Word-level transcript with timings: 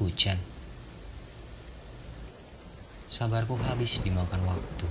Hujan. 0.00 0.40
Sabarku 3.12 3.52
habis 3.60 4.00
dimakan 4.00 4.48
waktu. 4.48 4.88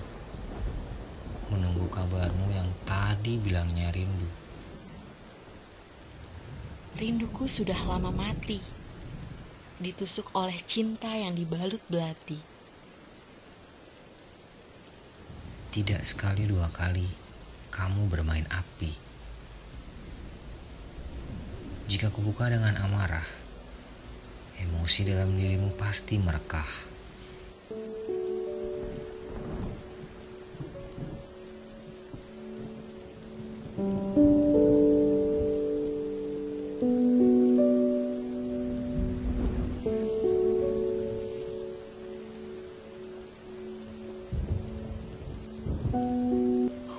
Menunggu 1.50 1.90
kabarmu 1.90 2.54
yang 2.54 2.70
tadi 2.86 3.42
bilangnya 3.42 3.90
rindu. 3.90 4.30
Rinduku 6.94 7.50
sudah 7.50 7.82
lama 7.90 8.14
mati. 8.14 8.62
Ditusuk 9.82 10.30
oleh 10.38 10.62
cinta 10.62 11.10
yang 11.10 11.34
dibalut 11.34 11.82
belati. 11.90 12.38
Tidak 15.74 16.06
sekali 16.06 16.46
dua 16.46 16.70
kali 16.70 17.10
kamu 17.74 18.14
bermain 18.14 18.46
api. 18.54 18.94
Jika 21.90 22.14
kubuka 22.14 22.46
dengan 22.54 22.78
amarah, 22.78 23.26
emosi 24.60 25.08
dalam 25.08 25.32
dirimu 25.36 25.72
pasti 25.80 26.20
merekah. 26.20 26.90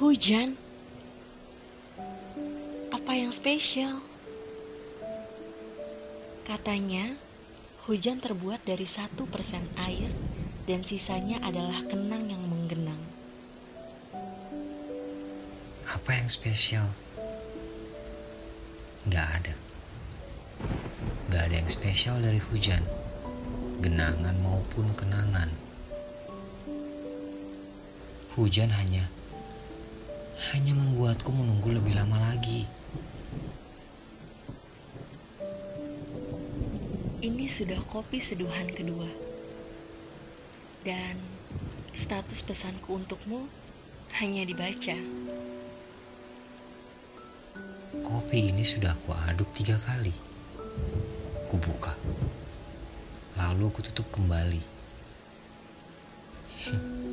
Hujan? 0.01 0.56
Apa 2.90 3.12
yang 3.15 3.30
spesial? 3.30 4.01
Katanya, 6.49 7.15
hujan 7.88 8.20
terbuat 8.20 8.60
dari 8.68 8.84
satu 8.84 9.24
persen 9.24 9.64
air 9.80 10.12
dan 10.68 10.84
sisanya 10.84 11.40
adalah 11.40 11.80
kenang 11.88 12.28
yang 12.28 12.42
menggenang. 12.45 13.00
Apa 15.88 16.20
yang 16.20 16.28
spesial? 16.28 16.92
Gak 19.09 19.28
ada. 19.40 19.54
Gak 21.32 21.42
ada 21.48 21.56
yang 21.56 21.70
spesial 21.72 22.20
dari 22.20 22.37
hujan, 22.52 22.84
genangan 23.80 24.37
maupun 24.44 24.92
kenangan. 24.92 25.48
Hujan 28.37 28.70
hanya 28.76 29.09
hanya 30.52 30.72
membuatku 30.72 31.28
menunggu 31.32 31.76
lebih 31.76 31.96
lama 31.96 32.16
lagi. 32.32 32.65
Ini 37.30 37.46
sudah 37.46 37.78
kopi 37.86 38.18
seduhan 38.18 38.66
kedua. 38.74 39.06
Dan 40.82 41.14
status 41.95 42.42
pesanku 42.42 42.98
untukmu 42.98 43.46
hanya 44.18 44.42
dibaca. 44.42 44.98
Kopi 48.02 48.50
ini 48.50 48.66
sudah 48.66 48.98
aku 48.98 49.14
aduk 49.30 49.46
tiga 49.54 49.78
kali. 49.78 50.10
Kubuka. 51.46 51.95
Lalu 53.38 53.62
aku 53.70 53.87
tutup 53.87 54.10
kembali. 54.10 54.62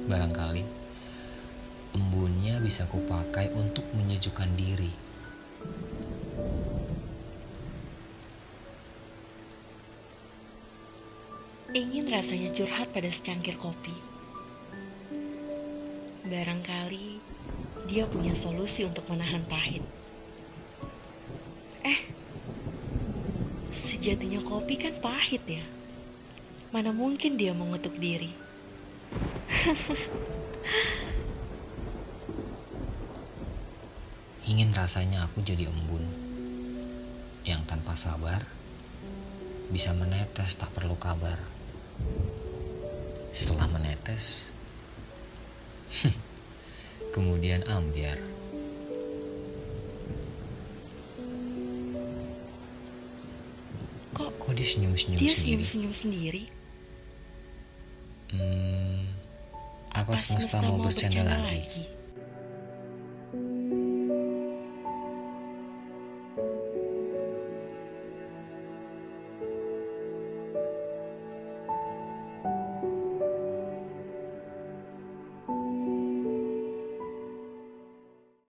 Barangkali 0.10 0.66
embunnya 1.94 2.58
bisa 2.58 2.90
kupakai 2.90 3.54
untuk 3.54 3.86
menyejukkan 3.94 4.50
diri. 4.58 4.90
Ingin 11.76 12.08
rasanya 12.08 12.56
curhat 12.56 12.96
pada 12.96 13.12
secangkir 13.12 13.60
kopi. 13.60 13.92
Barangkali 16.24 17.20
dia 17.92 18.08
punya 18.08 18.32
solusi 18.32 18.88
untuk 18.88 19.04
menahan 19.12 19.44
pahit. 19.52 19.84
Eh, 21.84 22.00
sejatinya 23.68 24.40
kopi 24.48 24.80
kan 24.80 24.96
pahit 25.04 25.44
ya. 25.44 25.60
Mana 26.72 26.96
mungkin 26.96 27.36
dia 27.36 27.52
mengutuk 27.52 28.00
diri. 28.00 28.32
Ingin 34.48 34.72
rasanya 34.72 35.28
aku 35.28 35.44
jadi 35.44 35.68
embun 35.68 36.08
yang 37.44 37.60
tanpa 37.68 38.00
sabar 38.00 38.40
bisa 39.68 39.92
menetes 39.92 40.56
tak 40.56 40.72
perlu 40.72 40.96
kabar. 40.96 41.57
Setelah 43.38 43.70
menetes, 43.70 44.50
kemudian 47.14 47.62
ambiar. 47.70 48.18
Kok 54.18 54.42
Kok 54.42 54.52
dia 54.58 54.66
senyum-senyum 54.66 55.22
dia 55.22 55.38
sendiri? 55.38 55.62
senyum-senyum 55.62 55.94
sendiri? 55.94 56.44
Hmm, 58.34 59.06
apa 59.94 60.18
semesta 60.18 60.58
mau 60.66 60.82
bercanda 60.82 61.22
lagi? 61.30 61.97